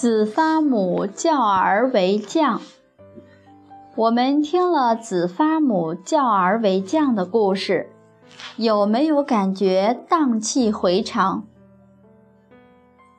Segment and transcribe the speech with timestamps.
[0.00, 2.60] 子发母教儿为将。
[3.96, 7.90] 我们听了子发母教儿为将的故事，
[8.54, 11.42] 有没有感觉荡气回肠？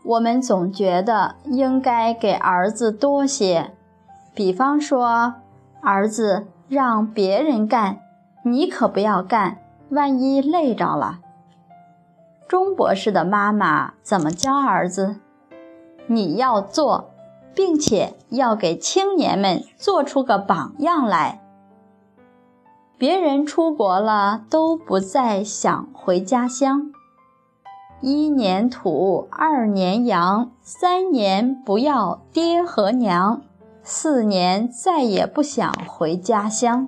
[0.05, 3.73] 我们总觉得应该给儿子多些，
[4.33, 5.33] 比方说，
[5.81, 7.99] 儿子让别人干，
[8.45, 9.57] 你可不要干，
[9.89, 11.19] 万一累着了。
[12.47, 15.17] 钟博士的妈妈怎么教儿子？
[16.09, 17.11] 你要做，
[17.53, 21.41] 并且要给青年们做出个榜样来。
[22.97, 26.91] 别人出国了都不再想回家乡。
[28.01, 33.41] 一年土，二年洋，三年不要爹和娘，
[33.83, 36.87] 四年再也不想回家乡。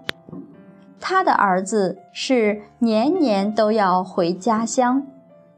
[1.00, 5.04] 他的儿子是年年都要回家乡，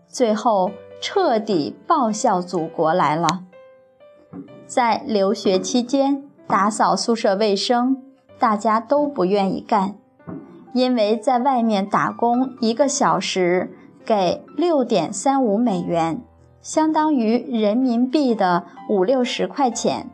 [0.08, 0.72] 最后
[1.02, 3.44] 彻底报效祖国来了。
[4.66, 8.02] 在留学期间，打扫宿舍卫生，
[8.40, 9.96] 大家都不愿意干，
[10.74, 13.76] 因为在外面打工一个小时
[14.06, 16.22] 给六点三五美元，
[16.62, 20.10] 相当于人民币的五六十块钱，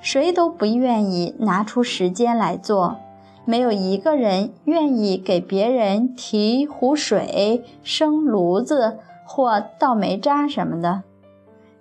[0.00, 2.96] 谁都不愿意拿出时间来做，
[3.44, 11.02] 没有一个人愿意给别人提壶水、生炉子或倒煤渣什么的。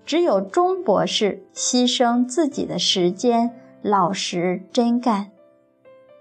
[0.06, 5.30] 只有钟博士牺牲自己的时间，老实真干，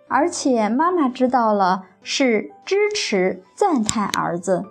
[0.09, 4.65] 而且妈妈知道了，是支持赞叹儿子。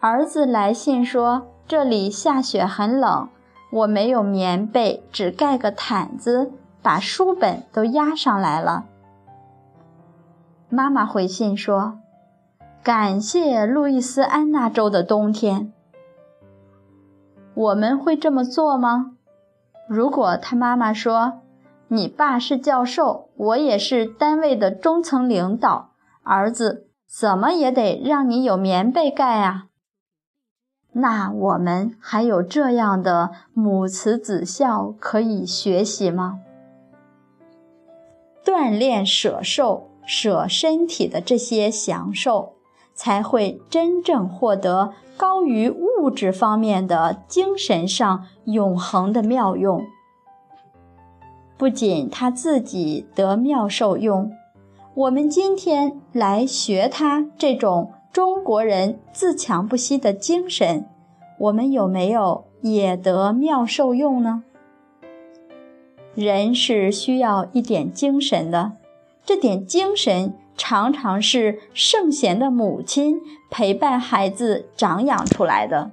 [0.00, 3.28] 儿子来信说：“这里下雪很冷，
[3.70, 8.86] 我没有棉被，只盖个毯子，把书本都压上来了。”
[10.68, 11.98] 妈妈回信说
[12.82, 15.72] ：“感谢路易斯安那州的冬天。”
[17.54, 19.16] 我们会这么做吗？
[19.88, 21.40] 如果他妈妈说
[21.88, 25.90] ：“你爸是教授，我也是单位的中层领导，
[26.22, 29.66] 儿子怎么也得让你有棉被盖啊。”
[30.94, 36.40] 那我们还有这样的母慈子孝可以学习吗？
[38.44, 42.54] 锻炼舍受、舍身体的这些享受。
[42.94, 49.84] 才会真正获得高于物质方面的精神上永恒的妙用。
[51.56, 54.32] 不仅他自己得妙受用，
[54.94, 60.88] 我们今天来学他这种中国人自强不息的精神，
[61.38, 64.42] 我们有没有也得妙受用呢？
[66.14, 68.72] 人是需要一点精神的，
[69.24, 70.34] 这点精神。
[70.56, 73.20] 常常是圣贤的母亲
[73.50, 75.90] 陪伴孩子长养出来的。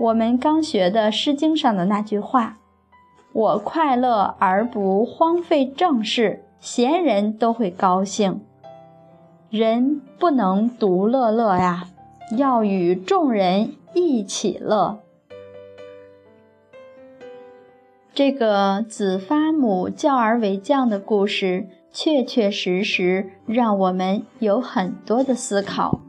[0.00, 2.58] 我们刚学的《诗经》上的那句话
[3.32, 8.40] ：“我快乐而不荒废正事，闲人都会高兴。”
[9.50, 11.88] 人不能独乐乐呀，
[12.36, 15.00] 要与众人一起乐。
[18.14, 21.68] 这个子发母教而为将的故事。
[21.92, 26.00] 确确实实让我们有很多的思考，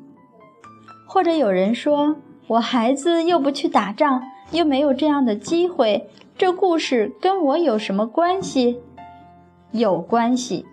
[1.08, 2.16] 或者有人说，
[2.48, 8.80] 我孩子又不去打仗，又没有这样的机会，这故事跟我有什么关系？
[9.72, 10.66] 有关系。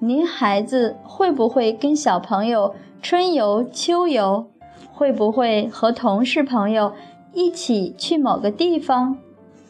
[0.00, 4.48] 您孩子会不会跟小朋友春游、秋游？
[4.92, 6.92] 会不会和同事朋友
[7.32, 9.18] 一起去某个地方？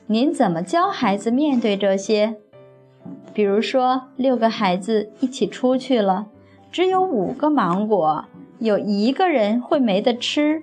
[0.06, 2.36] 您怎么教孩子面对这些？
[3.34, 6.26] 比如说，六个孩子一起出去了，
[6.70, 8.24] 只有五个芒果，
[8.58, 10.62] 有一个人会没得吃，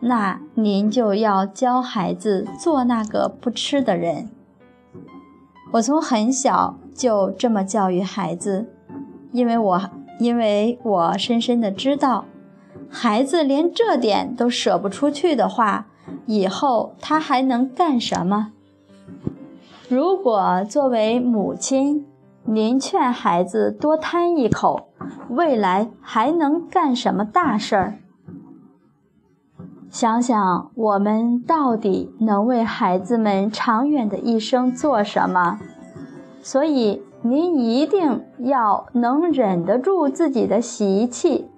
[0.00, 4.28] 那您就要教孩子做那个不吃的人。
[5.72, 8.70] 我从很小就这么教育孩子，
[9.32, 9.90] 因为我
[10.20, 12.24] 因为我深深的知道，
[12.88, 15.88] 孩子连这点都舍不出去的话，
[16.26, 18.52] 以后他还能干什么？
[19.88, 22.04] 如果作为母亲，
[22.42, 24.88] 您劝孩子多贪一口，
[25.28, 27.98] 未来还能干什么大事儿？
[29.88, 35.60] 想想我们到底能为孩子们长远的一生做什么？
[36.42, 41.48] 所以您一定要能忍得住自己的习气，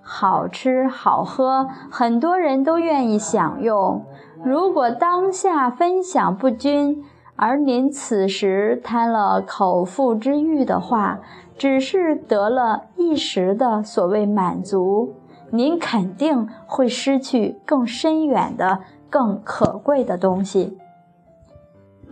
[0.00, 4.04] 好吃好喝，很多人都愿意享用。
[4.44, 7.04] 如果当下分享不均，
[7.36, 11.20] 而您此时贪了口腹之欲的话，
[11.56, 15.14] 只是得了一时的所谓满足，
[15.50, 18.80] 您肯定会失去更深远的、
[19.10, 20.78] 更可贵的东西。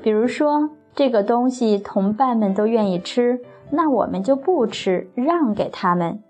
[0.02, 3.40] 比如说，这个东西同伴们都愿意吃，
[3.70, 6.22] 那我们就不吃，让给他们。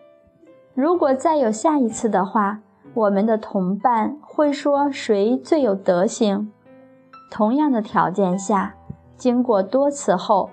[0.75, 2.61] 如果再有下一次的话，
[2.93, 6.53] 我们的同伴会说谁最有德行。
[7.31, 8.75] 同样的条件下，
[9.21, 10.49] 经过多次后，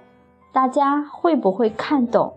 [0.52, 2.34] 大家会不会看懂？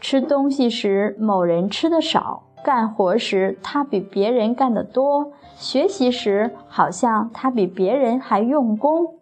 [0.00, 9.16] 吃东西时，某人吃的少；干活时，他比别人干得多；学习时，好像他比别人还用功。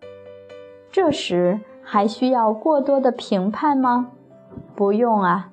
[0.92, 4.10] 这时还需要过多的评判吗？
[4.76, 5.48] 不用啊。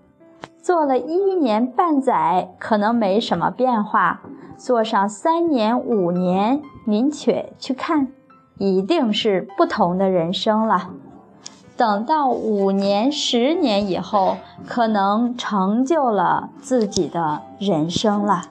[0.61, 4.19] 做了一年半载，可能没什么变化；
[4.55, 8.09] 做上三年五年，您且去看，
[8.59, 10.91] 一定是不同的人生了。
[11.75, 18.43] 等到五年、十年以后，可能成就了自己的人生了。